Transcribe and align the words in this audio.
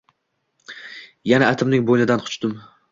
Yana 1.33 1.53
itimning 1.53 1.87
bo`ynidan 1.93 2.29
quchdim 2.29 2.63